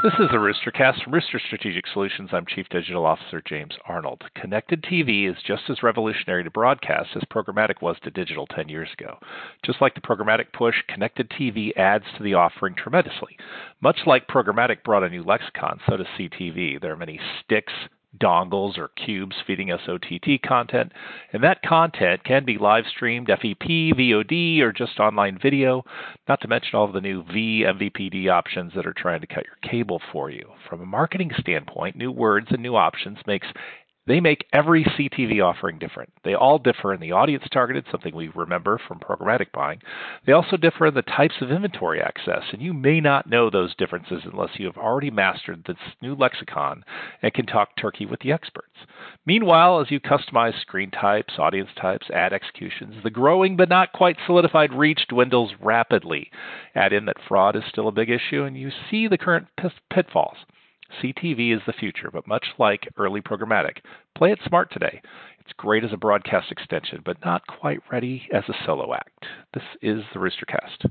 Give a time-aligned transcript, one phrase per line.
[0.00, 2.30] This is the Roostercast from Rooster Strategic Solutions.
[2.32, 4.22] I'm Chief Digital Officer James Arnold.
[4.40, 8.88] Connected TV is just as revolutionary to broadcast as programmatic was to digital 10 years
[8.96, 9.18] ago.
[9.66, 13.36] Just like the programmatic push, connected TV adds to the offering tremendously.
[13.80, 16.80] Much like programmatic brought a new lexicon, so does CTV.
[16.80, 17.72] There are many sticks,
[18.18, 20.92] dongles or cubes feeding us OTT content,
[21.32, 25.84] and that content can be live streamed FEP, VOD, or just online video,
[26.28, 29.70] not to mention all of the new vMVPD options that are trying to cut your
[29.70, 30.48] cable for you.
[30.68, 33.46] From a marketing standpoint, new words and new options makes
[34.08, 36.10] they make every CTV offering different.
[36.24, 39.80] They all differ in the audience targeted, something we remember from programmatic buying.
[40.26, 43.76] They also differ in the types of inventory access, and you may not know those
[43.76, 46.84] differences unless you have already mastered this new lexicon
[47.22, 48.74] and can talk turkey with the experts.
[49.26, 54.16] Meanwhile, as you customize screen types, audience types, ad executions, the growing but not quite
[54.26, 56.30] solidified reach dwindles rapidly.
[56.74, 59.48] Add in that fraud is still a big issue, and you see the current
[59.90, 60.38] pitfalls.
[61.02, 63.78] CTV is the future, but much like early programmatic,
[64.16, 65.00] play it smart today.
[65.40, 69.24] It's great as a broadcast extension, but not quite ready as a solo act.
[69.54, 70.90] This is the Roostercast.